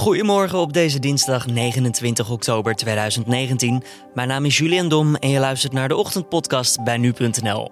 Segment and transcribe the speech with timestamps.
[0.00, 3.82] Goedemorgen op deze dinsdag 29 oktober 2019.
[4.14, 7.70] Mijn naam is Julian Dom en je luistert naar de ochtendpodcast bij nu.nl.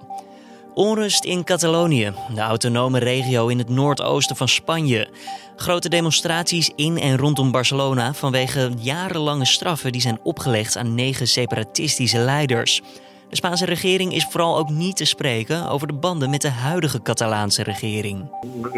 [0.75, 5.09] Onrust in Catalonië, de autonome regio in het noordoosten van Spanje.
[5.57, 12.19] Grote demonstraties in en rondom Barcelona vanwege jarenlange straffen die zijn opgelegd aan negen separatistische
[12.19, 12.83] leiders.
[13.29, 17.03] De Spaanse regering is vooral ook niet te spreken over de banden met de huidige
[17.03, 18.31] Catalaanse regering.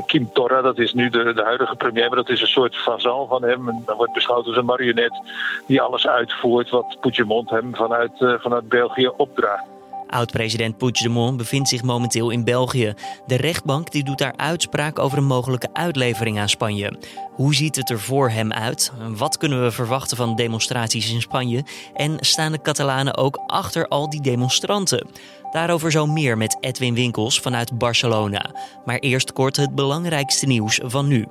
[0.06, 3.26] Kim Torra, dat is nu de, de huidige premier, maar dat is een soort vazal
[3.26, 3.68] van hem.
[3.68, 5.22] En dan wordt beschouwd als een marionet
[5.66, 9.64] die alles uitvoert wat Puigdemont hem vanuit, uh, vanuit België opdraagt.
[10.10, 12.94] Oud-president Puigdemont bevindt zich momenteel in België.
[13.26, 16.98] De rechtbank die doet daar uitspraak over een mogelijke uitlevering aan Spanje.
[17.32, 18.92] Hoe ziet het er voor hem uit?
[19.16, 21.64] Wat kunnen we verwachten van demonstraties in Spanje?
[21.94, 25.08] En staan de Catalanen ook achter al die demonstranten?
[25.52, 28.50] Daarover zo meer met Edwin Winkels vanuit Barcelona.
[28.84, 31.26] Maar eerst kort het belangrijkste nieuws van nu.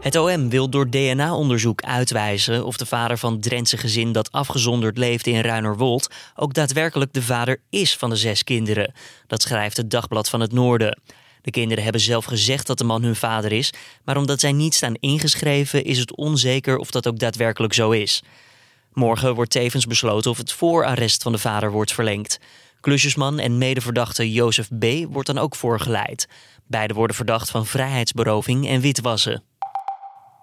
[0.00, 5.30] Het OM wil door DNA-onderzoek uitwijzen of de vader van Drentse gezin dat afgezonderd leefde
[5.30, 8.92] in Ruinerwold ook daadwerkelijk de vader is van de zes kinderen.
[9.26, 11.00] Dat schrijft het Dagblad van het Noorden.
[11.42, 13.72] De kinderen hebben zelf gezegd dat de man hun vader is,
[14.04, 18.22] maar omdat zij niet staan ingeschreven is het onzeker of dat ook daadwerkelijk zo is.
[18.92, 22.38] Morgen wordt tevens besloten of het voorarrest van de vader wordt verlengd.
[22.80, 24.84] Klusjesman en medeverdachte Jozef B.
[25.10, 26.28] wordt dan ook voorgeleid.
[26.66, 29.42] Beiden worden verdacht van vrijheidsberoving en witwassen.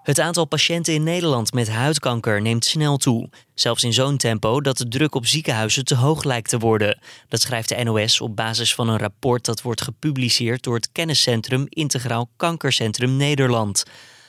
[0.06, 3.28] Het aantal patiënten in Nederland met huidkanker neemt snel toe.
[3.54, 6.98] Zelfs in zo'n tempo dat de druk op ziekenhuizen te hoog lijkt te worden.
[7.28, 11.66] Dat schrijft de NOS op basis van een rapport dat wordt gepubliceerd door het kenniscentrum
[11.68, 13.84] Integraal Kankercentrum Nederland.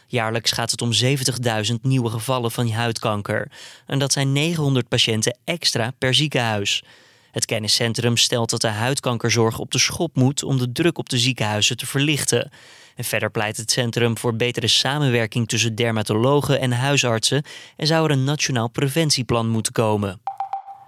[0.07, 3.51] Jaarlijks gaat het om 70.000 nieuwe gevallen van huidkanker.
[3.85, 6.83] En dat zijn 900 patiënten extra per ziekenhuis.
[7.31, 11.17] Het kenniscentrum stelt dat de huidkankerzorg op de schop moet om de druk op de
[11.17, 12.51] ziekenhuizen te verlichten.
[12.97, 17.43] Verder pleit het centrum voor betere samenwerking tussen dermatologen en huisartsen
[17.75, 20.21] en zou er een nationaal preventieplan moeten komen.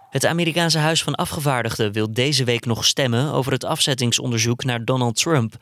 [0.09, 5.15] Het Amerikaanse Huis van Afgevaardigden wil deze week nog stemmen over het afzettingsonderzoek naar Donald
[5.15, 5.55] Trump.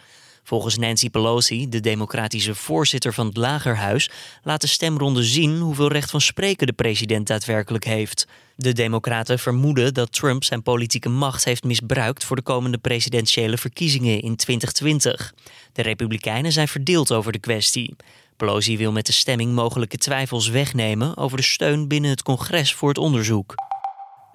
[0.47, 4.09] Volgens Nancy Pelosi, de democratische voorzitter van het Lagerhuis,
[4.43, 8.27] laat de stemronde zien hoeveel recht van spreken de president daadwerkelijk heeft.
[8.55, 14.21] De Democraten vermoeden dat Trump zijn politieke macht heeft misbruikt voor de komende presidentiële verkiezingen
[14.21, 15.33] in 2020.
[15.73, 17.95] De Republikeinen zijn verdeeld over de kwestie.
[18.37, 22.89] Pelosi wil met de stemming mogelijke twijfels wegnemen over de steun binnen het congres voor
[22.89, 23.53] het onderzoek.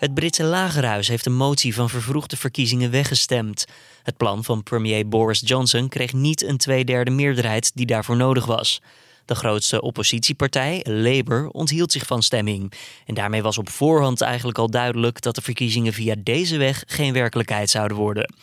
[0.02, 3.64] Het Britse lagerhuis heeft een motie van vervroegde verkiezingen weggestemd.
[4.02, 8.80] Het plan van premier Boris Johnson kreeg niet een tweederde meerderheid die daarvoor nodig was.
[9.24, 12.72] De grootste oppositiepartij, Labour, onthield zich van stemming.
[13.06, 17.12] En daarmee was op voorhand eigenlijk al duidelijk dat de verkiezingen via deze weg geen
[17.12, 18.34] werkelijkheid zouden worden.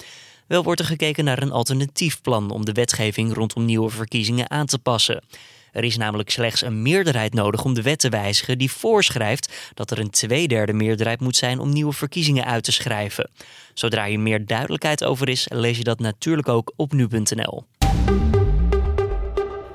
[0.47, 4.65] Wel wordt er gekeken naar een alternatief plan om de wetgeving rondom nieuwe verkiezingen aan
[4.65, 5.23] te passen.
[5.71, 9.91] Er is namelijk slechts een meerderheid nodig om de wet te wijzigen die voorschrijft dat
[9.91, 13.29] er een tweederde meerderheid moet zijn om nieuwe verkiezingen uit te schrijven.
[13.73, 17.65] Zodra hier meer duidelijkheid over is, lees je dat natuurlijk ook op nu.nl.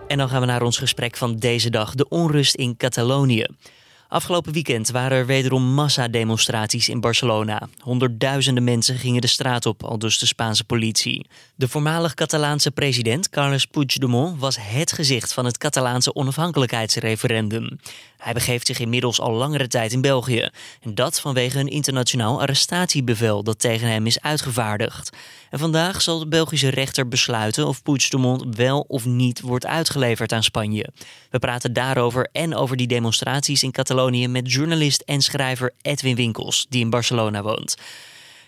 [0.08, 3.46] En dan gaan we naar ons gesprek van deze dag, de onrust in Catalonië.
[4.14, 7.68] Afgelopen weekend waren er wederom massademonstraties in Barcelona.
[7.78, 11.26] Honderdduizenden mensen gingen de straat op, al dus de Spaanse politie.
[11.54, 17.78] De voormalig Catalaanse president Carles Puigdemont was het gezicht van het Catalaanse onafhankelijkheidsreferendum.
[18.16, 20.48] Hij begeeft zich inmiddels al langere tijd in België.
[20.80, 25.16] En dat vanwege een internationaal arrestatiebevel dat tegen hem is uitgevaardigd.
[25.50, 30.42] En vandaag zal de Belgische rechter besluiten of Puigdemont wel of niet wordt uitgeleverd aan
[30.42, 30.88] Spanje.
[31.30, 36.66] We praten daarover en over die demonstraties in Catalonië met journalist en schrijver Edwin Winkels,
[36.68, 37.76] die in Barcelona woont.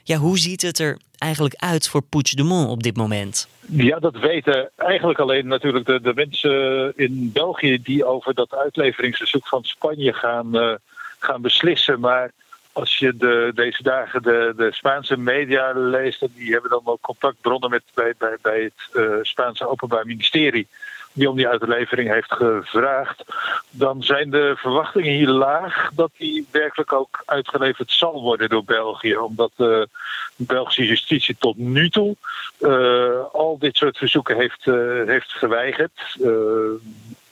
[0.03, 3.49] Ja, hoe ziet het er eigenlijk uit voor Puigdemont op dit moment?
[3.61, 9.47] Ja, dat weten eigenlijk alleen natuurlijk de, de mensen in België die over dat uitleveringsverzoek
[9.47, 10.75] van Spanje gaan, uh,
[11.19, 12.01] gaan beslissen.
[12.01, 12.31] Maar
[12.73, 17.71] als je de, deze dagen de, de Spaanse media leest, die hebben dan ook contactbronnen
[17.71, 20.67] met, bij, bij, bij het uh, Spaanse Openbaar Ministerie
[21.17, 23.25] die om die uitlevering heeft gevraagd,
[23.71, 29.17] dan zijn de verwachtingen hier laag dat die werkelijk ook uitgeleverd zal worden door België.
[29.17, 29.89] Omdat de
[30.37, 32.17] Belgische justitie tot nu toe
[32.61, 36.17] uh, al dit soort verzoeken heeft, uh, heeft geweigerd.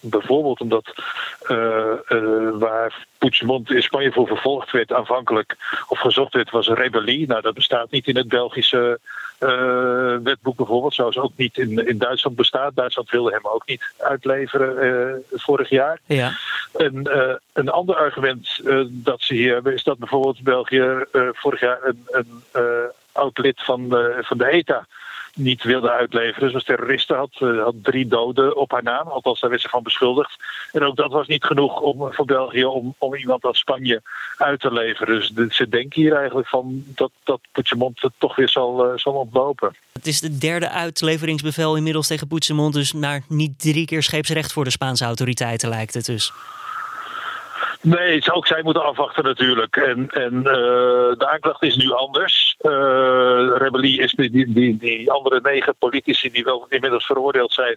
[0.00, 0.94] Bijvoorbeeld omdat
[2.58, 5.56] waar Puigdemont in Spanje voor vervolgd werd aanvankelijk
[5.88, 7.26] of gezocht werd was rebellie.
[7.26, 9.00] Nou, dat bestaat niet in het Belgische
[10.22, 12.76] wetboek bijvoorbeeld, zoals ook niet in, in Duitsland bestaat.
[12.76, 16.00] Duitsland wilde hem ook niet uitleveren uh, vorig jaar.
[16.06, 16.32] Ja.
[16.72, 21.78] En uh, een ander argument dat ze hier hebben is dat bijvoorbeeld België vorig jaar
[21.82, 22.06] een,
[22.52, 23.88] een oud lid van,
[24.20, 24.86] van de ETA
[25.34, 26.52] niet wilde uitleveren.
[26.52, 29.08] Was terroristen, had, had drie doden op haar naam.
[29.08, 30.36] Althans, daar werd ze van beschuldigd.
[30.72, 34.02] En ook dat was niet genoeg om, voor België om, om iemand uit Spanje
[34.36, 35.34] uit te leveren.
[35.34, 39.76] Dus ze denken hier eigenlijk van dat, dat Puigdemont het toch weer zal, zal ontlopen.
[39.92, 42.74] Het is de derde uitleveringsbevel inmiddels tegen Puigdemont.
[42.74, 46.32] Dus maar niet drie keer scheepsrecht voor de Spaanse autoriteiten lijkt het dus.
[47.84, 49.76] Nee, ook zij moeten afwachten natuurlijk.
[49.76, 50.44] En, en uh,
[51.18, 52.56] de aanklacht is nu anders.
[52.60, 52.70] Uh,
[53.56, 57.76] rebellie is die, die, die andere negen politici die wel inmiddels veroordeeld zijn.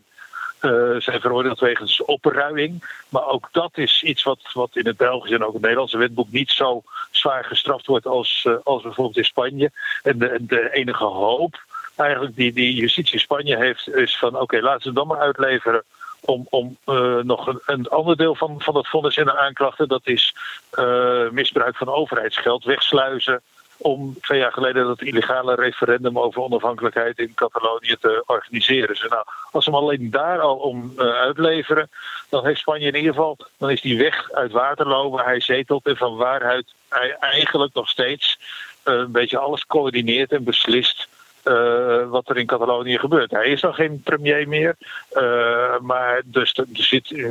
[0.61, 2.83] Uh, zijn veroordeeld wegens opruiing.
[3.09, 6.31] Maar ook dat is iets wat, wat in het Belgische en ook het Nederlandse wetboek
[6.31, 9.71] niet zo zwaar gestraft wordt als, als bijvoorbeeld in Spanje.
[10.03, 11.55] En de, de enige hoop
[11.95, 15.83] eigenlijk die, die justitie in Spanje heeft, is van oké, laten ze dan maar uitleveren
[16.21, 19.87] om, om uh, nog een, ander deel van, van dat vonnis in de aanklachten.
[19.87, 20.35] Dat is
[20.79, 23.41] uh, misbruik van overheidsgeld, wegsluizen.
[23.79, 28.87] Om twee jaar geleden dat illegale referendum over onafhankelijkheid in Catalonië te organiseren.
[28.87, 31.89] Dus nou, als ze hem alleen daar al om uh, uitleveren,
[32.29, 35.85] dan heeft Spanje in ieder geval, dan is die weg uit Waterloo waar hij zetelt
[35.85, 38.39] en van waaruit hij eigenlijk nog steeds
[38.83, 41.07] een beetje alles coördineert en beslist
[41.47, 43.31] uh, wat er in Catalonië gebeurt.
[43.31, 44.75] Hij is dan geen premier meer.
[45.13, 47.27] Uh, maar dus er zit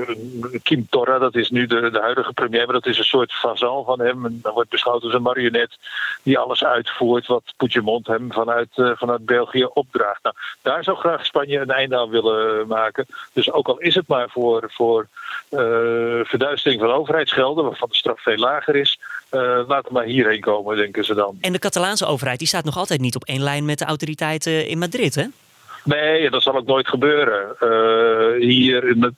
[0.62, 3.84] Kim Torra, dat is nu de, de huidige premier, maar dat is een soort vazal
[3.84, 4.24] van hem.
[4.24, 5.78] En dan wordt beschouwd als een marionet
[6.22, 10.22] die alles uitvoert wat Puigdemont hem vanuit, uh, vanuit België opdraagt.
[10.22, 13.06] Nou, daar zou graag Spanje een einde aan willen maken.
[13.32, 15.08] Dus ook al is het maar voor, voor
[16.22, 19.00] verduistering van overheidsgelden, waarvan de straf veel lager is,
[19.66, 21.38] laat het maar hierheen komen, denken ze dan.
[21.40, 24.05] En de Catalaanse overheid die staat nog altijd niet op één lijn met de autoriteiten
[24.46, 25.24] in Madrid, hè?
[25.84, 27.56] Nee, dat zal ook nooit gebeuren.
[27.60, 29.14] Uh, hier in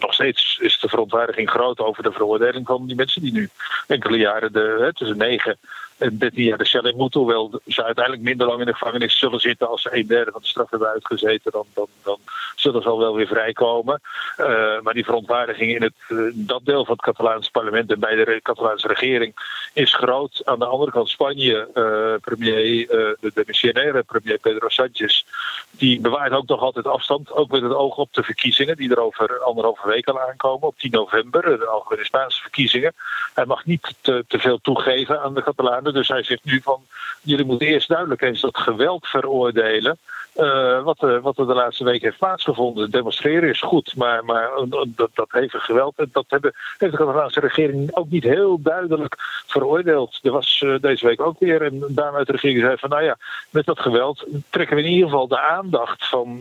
[0.00, 3.48] nog steeds is de verontwaardiging groot over de veroordeling van die mensen die nu
[3.86, 5.58] enkele jaren, de, hè, tussen negen
[6.00, 7.20] en 13 jaar de cel in moeten.
[7.20, 10.40] Hoewel ze uiteindelijk minder lang in de gevangenis zullen zitten als ze een derde van
[10.40, 11.52] de straf hebben uitgezeten.
[11.52, 12.18] Dan, dan, dan
[12.56, 14.00] zullen ze al wel weer vrijkomen.
[14.38, 18.14] Uh, maar die verontwaardiging in het, uh, dat deel van het Catalaanse parlement en bij
[18.14, 19.34] de Catalaanse regering
[19.72, 20.42] is groot.
[20.44, 22.86] Aan de andere kant Spanje, uh, premier,
[23.20, 25.24] de demissionaire premier Pedro Sánchez,
[25.70, 27.32] die bewaart ook nog altijd afstand.
[27.32, 30.68] Ook met het oog op de verkiezingen die er over anderhalve week al aankomen.
[30.68, 32.94] Op 10 november, de algemene Spaanse verkiezingen.
[33.34, 35.89] Hij mag niet te, te veel toegeven aan de Catalanen.
[35.92, 36.82] Dus hij zegt nu van,
[37.22, 39.98] jullie moeten eerst duidelijk eens dat geweld veroordelen.
[40.36, 42.90] Uh, wat, uh, wat er de laatste week heeft plaatsgevonden.
[42.90, 47.40] Demonstreren is goed, maar, maar uh, dat, dat hevig geweld, dat hebben, heeft de Catalaanse
[47.40, 49.16] regering ook niet heel duidelijk
[49.46, 50.18] veroordeeld.
[50.22, 53.16] Er was deze week ook weer een dame uit de regering zei van, nou ja,
[53.50, 56.38] met dat geweld trekken we in ieder geval de aandacht van,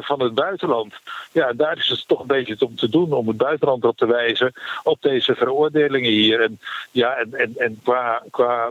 [0.00, 0.94] van het buitenland.
[1.32, 4.06] Ja, daar is het toch een beetje om te doen, om het buitenland op te
[4.06, 4.52] wijzen
[4.82, 6.40] op deze veroordelingen hier.
[6.40, 6.60] En
[6.90, 8.70] ja, en, en, en qua, qua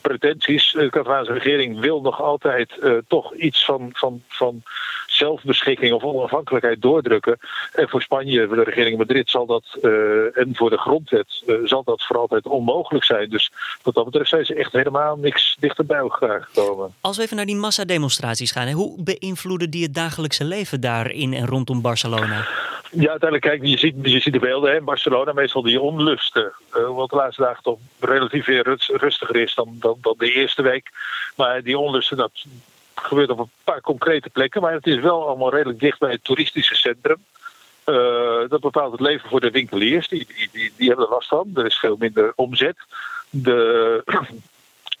[0.01, 0.71] pretenties.
[0.71, 4.63] De Catalaanse regering wil nog altijd uh, toch iets van, van, van
[5.07, 7.37] zelfbeschikking of onafhankelijkheid doordrukken.
[7.73, 11.43] En voor Spanje, voor de regering in Madrid, zal dat, uh, en voor de grondwet,
[11.45, 13.29] uh, zal dat voor altijd onmogelijk zijn.
[13.29, 13.51] Dus
[13.83, 16.93] wat dat betreft zijn ze echt helemaal niks dichterbij elkaar gekomen.
[17.01, 21.33] Als we even naar die massademonstraties gaan, hè, hoe beïnvloeden die het dagelijkse leven daarin
[21.33, 22.47] en rondom Barcelona?
[22.91, 26.51] Ja, uiteindelijk, kijk, je ziet, je ziet de beelden hè, in Barcelona, meestal die onlusten.
[26.75, 30.61] Uh, wat de laatste dagen toch relatief weer rustiger is dan, dan, dan de eerste
[30.61, 30.89] week.
[31.35, 32.45] Maar die onlusten, dat
[32.95, 34.61] gebeurt op een paar concrete plekken.
[34.61, 37.17] Maar het is wel allemaal redelijk dicht bij het toeristische centrum.
[37.85, 40.07] Uh, dat bepaalt het leven voor de winkeliers.
[40.07, 41.51] Die, die, die, die hebben er last van.
[41.55, 42.77] Er is veel minder omzet.
[43.29, 44.03] De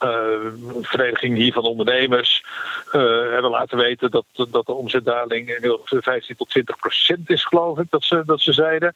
[0.03, 2.45] uh, vereniging hier van ondernemers
[2.87, 2.91] uh,
[3.31, 7.87] hebben laten weten dat, dat de omzetdaling inmiddels 15 tot 20 procent is, geloof ik,
[7.89, 8.95] dat ze, dat ze zeiden.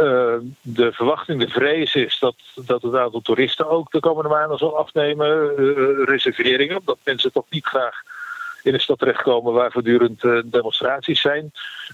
[0.00, 4.58] Uh, de verwachting, de vrees is dat, dat het aantal toeristen ook de komende maanden
[4.58, 5.54] zal afnemen.
[6.04, 8.02] reserveringen, omdat mensen toch niet graag
[8.62, 11.50] in de stad terechtkomen waar voortdurend uh, demonstraties zijn.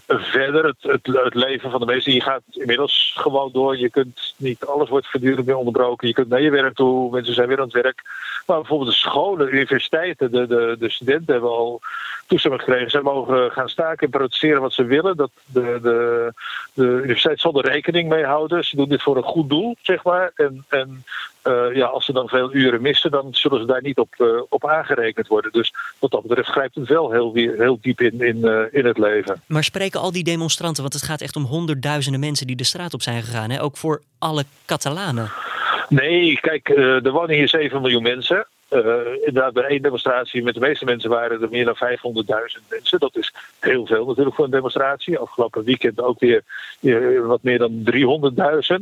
[0.06, 3.76] Verder, het, het, leven van de mensen, je gaat inmiddels gewoon door.
[3.76, 6.08] Je kunt niet, alles wordt voortdurend weer onderbroken.
[6.08, 8.02] Je kunt naar je werk toe, mensen zijn weer aan het werk.
[8.46, 11.80] Maar bijvoorbeeld de scholen, universiteiten, de, de, de studenten hebben al
[12.26, 12.90] toestemming gekregen.
[12.90, 15.16] Ze mogen gaan staken en protesteren wat ze willen.
[15.16, 16.32] Dat de, de,
[16.72, 18.64] de universiteit zal er rekening mee houden.
[18.64, 20.32] Ze doen dit voor een goed doel, zeg maar.
[20.34, 21.04] En, en
[21.46, 24.42] uh, ja, als ze dan veel uren missen, dan zullen ze daar niet op, uh,
[24.48, 25.52] op aangerekend worden.
[25.52, 28.98] Dus wat dat betreft grijpt het wel heel, heel diep in, in, uh, in het
[28.98, 29.42] leven.
[29.46, 32.94] Maar spreken al die demonstranten, want het gaat echt om honderdduizenden mensen die de straat
[32.94, 33.62] op zijn gegaan, hè?
[33.62, 35.30] ook voor alle Catalanen?
[35.88, 38.46] Nee, kijk, er wonen hier 7 miljoen mensen.
[38.70, 38.82] Uh,
[39.24, 42.98] inderdaad, bij één demonstratie met de meeste mensen waren er meer dan 500.000 mensen.
[42.98, 45.18] Dat is heel veel natuurlijk voor een demonstratie.
[45.18, 46.42] Afgelopen weekend ook weer
[46.80, 47.84] uh, wat meer dan
[48.70, 48.80] 300.000.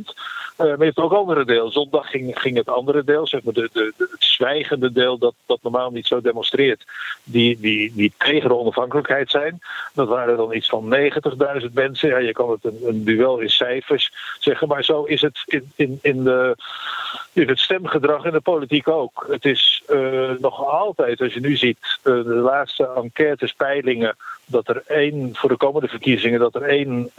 [0.57, 1.71] Uh, maar je hebt ook andere deel.
[1.71, 5.59] Zondag ging, ging het andere deel, zeg maar de, de, het zwijgende deel dat, dat
[5.61, 6.85] normaal niet zo demonstreert,
[7.23, 9.59] die, die, die tegen de onafhankelijkheid zijn.
[9.93, 10.95] Dat waren dan iets van
[11.61, 12.09] 90.000 mensen.
[12.09, 15.71] Ja, je kan het een, een, duel in cijfers zeggen, maar zo is het in,
[15.75, 16.55] in, in, de,
[17.33, 19.25] in het stemgedrag in de politiek ook.
[19.29, 24.67] Het is uh, nog altijd, als je nu ziet, uh, de laatste enquêtes, peilingen, dat
[24.67, 27.11] er één, voor de komende verkiezingen, dat er één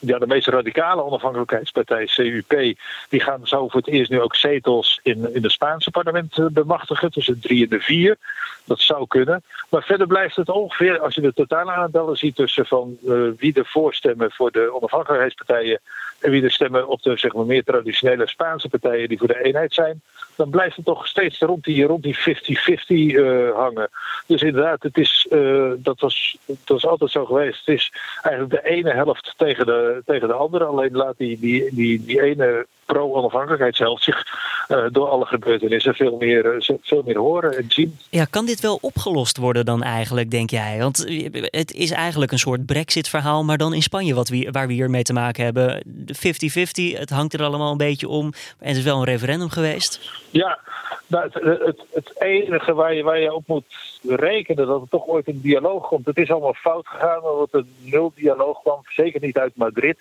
[0.00, 2.76] ja, de meest radicale onafhankelijkheidspartij, CUP,
[3.08, 6.46] die gaan zo voor het eerst nu ook zetels in, in het Spaanse parlement eh,
[6.46, 8.16] bemachtigen, tussen drie en de vier.
[8.64, 9.42] Dat zou kunnen.
[9.68, 13.54] Maar verder blijft het ongeveer, als je de totale aantallen ziet tussen van uh, wie
[13.54, 15.80] er voorstemmen voor de onafhankelijkheidspartijen
[16.20, 19.44] en wie er stemmen op de zeg maar, meer traditionele Spaanse partijen die voor de
[19.44, 20.02] eenheid zijn,
[20.36, 23.90] dan blijft het toch steeds rond die 50-50 rond die, uh, hangen.
[24.26, 27.66] Dus inderdaad, het is, uh, dat, was, dat was altijd zo geweest.
[27.66, 30.64] Het is eigenlijk de ene helft tegen de, tegen de andere.
[30.64, 34.26] Alleen laat die, die, die, die ene pro-onafhankelijkheidshelft zich
[34.68, 37.98] uh, door alle gebeurtenissen veel meer, uh, veel meer horen en zien.
[38.10, 40.78] Ja, kan dit wel opgelost worden dan eigenlijk, denk jij?
[40.78, 40.98] Want
[41.32, 44.90] het is eigenlijk een soort brexit-verhaal, maar dan in Spanje, wat we, waar we hier
[44.90, 45.82] mee te maken hebben.
[46.12, 48.24] 50-50, het hangt er allemaal een beetje om.
[48.58, 50.10] En het is wel een referendum geweest.
[50.30, 50.58] Ja,
[51.06, 53.64] nou, het, het, het, enige waar je, waar je op moet
[54.06, 56.06] rekenen dat er toch ooit een dialoog komt.
[56.06, 58.80] Het is allemaal fout gegaan, omdat er nul dialoog kwam.
[58.88, 59.98] Zeker niet uit Madrid.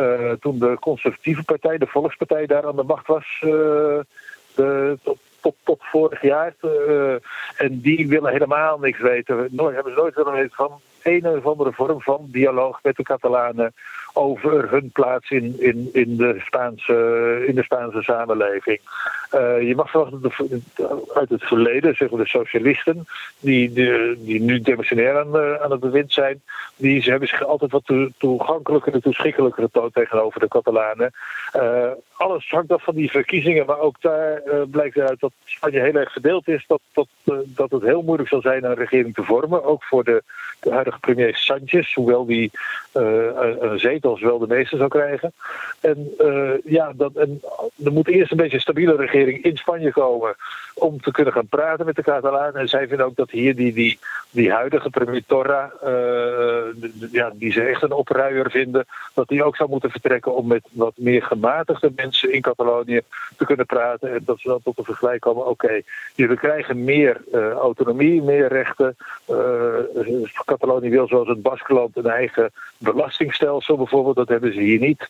[0.00, 3.40] Uh, toen de conservatieve partij, de Volkspartij, daar aan de macht was.
[3.44, 3.50] Uh,
[4.54, 6.54] de, tot, tot, vorig jaar.
[6.62, 7.14] Uh,
[7.56, 9.48] en die willen helemaal niks weten.
[9.50, 13.02] Nooit, hebben ze nooit willen weten van een of andere vorm van dialoog met de
[13.02, 13.74] Catalanen
[14.16, 18.80] over hun plaats in, in, in, de, Spaanse, in de Spaanse samenleving.
[19.34, 20.64] Uh, je mag verwachten
[21.14, 23.06] uit het verleden, zeggen de socialisten,
[23.40, 26.42] die, die, nu demissionair aan, uh, aan het bewind zijn,
[26.76, 31.12] die ze hebben zich altijd wat toe, toegankelijker en toeschikkelijker getoond tegenover de Catalanen.
[31.56, 35.94] Uh, alles hangt af van die verkiezingen, maar ook daar blijkt uit dat Spanje heel
[35.94, 37.06] erg verdeeld is, dat, dat,
[37.44, 40.22] dat het heel moeilijk zal zijn een regering te vormen, ook voor de,
[40.70, 42.50] huidige premier Sanchez, hoewel die
[42.92, 45.32] een zetels wel de meeste zou krijgen.
[45.80, 46.14] En
[46.64, 47.42] ja, dat, en,
[47.84, 50.34] er moet eerst een beetje een stabiele regering in Spanje komen
[50.74, 52.60] om te kunnen gaan praten met de Catalanen.
[52.60, 53.98] En zij vinden ook dat hier die, die,
[54.30, 55.72] die huidige premier Torra,
[57.10, 60.68] ja, die ze echt een opruier vinden, dat die ook zou moeten vertrekken om met
[60.72, 63.00] wat meer gematigde mensen in Catalonië
[63.36, 64.12] te kunnen praten.
[64.12, 65.80] En dat ze dan tot de vergelijk komen, oké,
[66.14, 68.96] jullie krijgen meer uh, autonomie, meer rechten.
[69.30, 75.08] Uh, Catalonië wil zoals het Baskeland een eigen belastingstelsel bijvoorbeeld, dat hebben ze hier niet.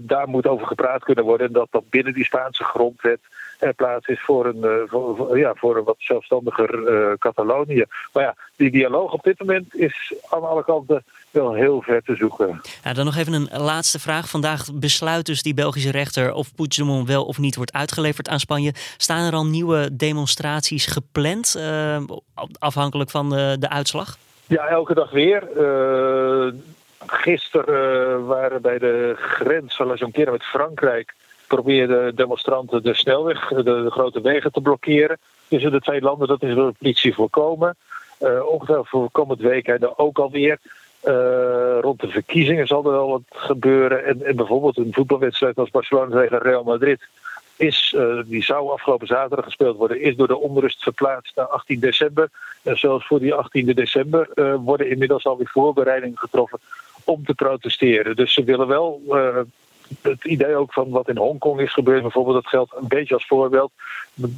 [0.00, 3.20] daar moet over gepraat kunnen worden en dat dat binnen die Spaanse grondwet
[3.58, 7.84] er plaats is voor een, uh, voor, ja, voor een wat zelfstandiger uh, Catalonië.
[8.12, 12.16] Maar ja, die dialoog op dit moment is aan alle kanten wel heel ver te
[12.16, 12.60] zoeken.
[12.84, 14.28] Ja, dan nog even een laatste vraag.
[14.28, 18.72] Vandaag besluit dus die Belgische rechter of Puigdemont wel of niet wordt uitgeleverd aan Spanje.
[18.96, 21.98] Staan er al nieuwe demonstraties gepland, uh,
[22.58, 24.16] afhankelijk van de, de uitslag?
[24.46, 25.48] Ja, elke dag weer.
[27.06, 31.14] gisteren waren bij de grens van La Jonquière met Frankrijk
[31.46, 36.28] probeerden demonstranten de snelweg, de, grote wegen te blokkeren tussen de twee landen.
[36.28, 37.76] Dat is door de politie voorkomen.
[38.20, 40.58] Uh, ongeveer voor komend weekend ook alweer.
[41.04, 44.04] Uh, rond de verkiezingen zal er wel wat gebeuren.
[44.24, 47.00] En, bijvoorbeeld een voetbalwedstrijd als Barcelona tegen Real Madrid.
[47.56, 51.80] Is, uh, die zou afgelopen zaterdag gespeeld worden, is door de onrust verplaatst naar 18
[51.80, 52.28] december.
[52.62, 54.28] En zelfs voor die 18 december
[54.64, 56.58] worden inmiddels alweer voorbereidingen getroffen
[57.04, 58.16] om te protesteren.
[58.16, 59.02] Dus ze willen wel
[60.02, 63.26] het idee ook van wat in Hongkong is gebeurd, bijvoorbeeld, dat geldt een beetje als
[63.26, 63.72] voorbeeld.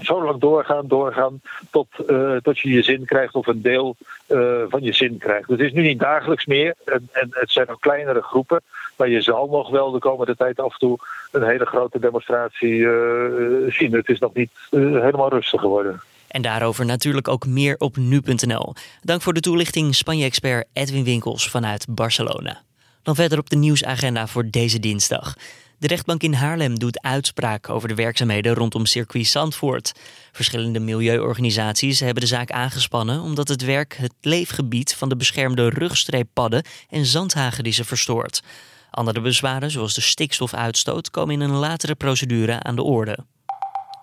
[0.00, 1.40] Zo lang doorgaan, doorgaan,
[1.70, 3.96] tot, uh, tot je je zin krijgt of een deel
[4.28, 5.48] uh, van je zin krijgt.
[5.48, 8.60] Het is nu niet dagelijks meer en, en het zijn ook kleinere groepen,
[8.96, 10.98] maar je zal nog wel de komende tijd af en toe
[11.32, 13.92] een hele grote demonstratie uh, zien.
[13.92, 16.00] Het is nog niet helemaal rustig geworden.
[16.28, 18.74] En daarover natuurlijk ook meer op nu.nl.
[19.00, 22.62] Dank voor de toelichting, Spanje-expert Edwin Winkels vanuit Barcelona.
[23.08, 25.34] Dan verder op de nieuwsagenda voor deze dinsdag.
[25.78, 29.92] De rechtbank in Haarlem doet uitspraak over de werkzaamheden rondom circuit Zandvoort.
[30.32, 36.64] Verschillende milieuorganisaties hebben de zaak aangespannen omdat het werk het leefgebied van de beschermde rugstreeppadden
[36.88, 38.42] en zandhagedissen verstoort.
[38.90, 43.18] Andere bezwaren, zoals de stikstofuitstoot, komen in een latere procedure aan de orde.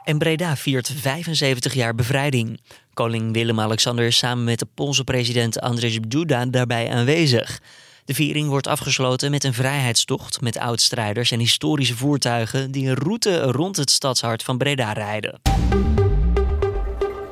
[0.04, 2.62] En Breda viert 75 jaar bevrijding.
[2.94, 7.60] Koning Willem-Alexander is samen met de Poolse president Andrzej Duda daarbij aanwezig.
[8.06, 13.42] De viering wordt afgesloten met een vrijheidstocht met oudstrijders en historische voertuigen die een route
[13.42, 15.40] rond het stadshart van Breda rijden.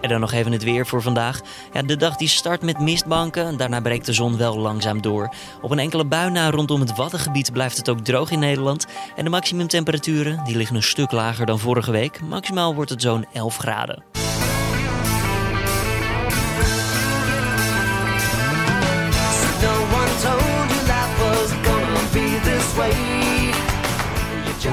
[0.01, 1.41] En dan nog even het weer voor vandaag.
[1.73, 3.57] Ja, de dag die start met mistbanken.
[3.57, 5.33] Daarna breekt de zon wel langzaam door.
[5.61, 8.85] Op een enkele bui na rondom het Waddengebied blijft het ook droog in Nederland.
[9.15, 12.21] En de maximumtemperaturen die liggen een stuk lager dan vorige week.
[12.21, 14.22] Maximaal wordt het zo'n 11 graden.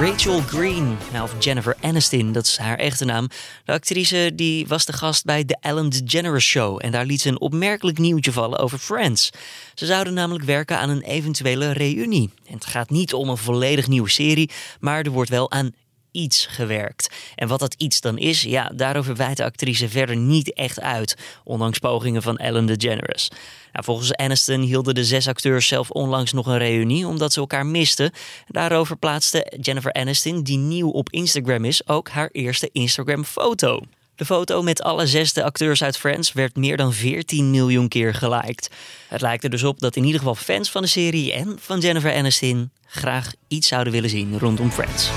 [0.01, 3.27] Rachel Green, nou, of Jennifer Aniston, dat is haar echte naam.
[3.65, 7.29] De actrice die was de gast bij The Ellen DeGeneres Show en daar liet ze
[7.29, 9.29] een opmerkelijk nieuwtje vallen over Friends.
[9.73, 12.29] Ze zouden namelijk werken aan een eventuele reunie.
[12.45, 15.71] En het gaat niet om een volledig nieuwe serie, maar er wordt wel aan
[16.11, 17.09] iets gewerkt.
[17.35, 21.17] En wat dat iets dan is, ja, daarover wijt de actrice verder niet echt uit,
[21.43, 23.31] ondanks pogingen van Ellen DeGeneres.
[23.71, 27.65] Nou, volgens Aniston hielden de zes acteurs zelf onlangs nog een reunie omdat ze elkaar
[27.65, 28.11] misten.
[28.47, 33.79] Daarover plaatste Jennifer Aniston, die nieuw op Instagram is, ook haar eerste Instagram-foto.
[34.15, 38.69] De foto met alle zesde acteurs uit Friends werd meer dan 14 miljoen keer geliked.
[39.07, 41.79] Het lijkt er dus op dat in ieder geval fans van de serie en van
[41.79, 45.09] Jennifer Aniston graag iets zouden willen zien rondom Friends.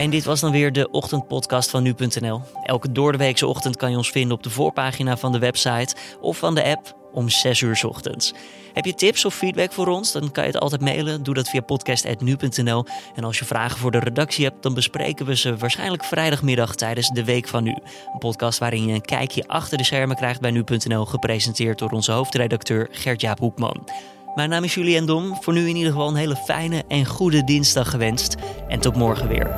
[0.00, 2.42] En dit was dan weer de ochtendpodcast van nu.nl.
[2.62, 6.54] Elke doordeweekse ochtend kan je ons vinden op de voorpagina van de website of van
[6.54, 8.34] de app om 6 uur ochtends.
[8.72, 10.12] Heb je tips of feedback voor ons?
[10.12, 11.22] Dan kan je het altijd mailen.
[11.22, 12.84] Doe dat via podcast.nu.nl.
[13.14, 17.08] En als je vragen voor de redactie hebt, dan bespreken we ze waarschijnlijk vrijdagmiddag tijdens
[17.08, 17.76] de Week van Nu.
[18.12, 22.12] Een podcast waarin je een kijkje achter de schermen krijgt bij nu.nl, gepresenteerd door onze
[22.12, 23.88] hoofdredacteur Gert-Jaap Hoekman.
[24.34, 25.36] Mijn naam is Julien Dom.
[25.40, 28.36] Voor nu in ieder geval een hele fijne en goede dinsdag gewenst.
[28.68, 29.50] En tot morgen weer.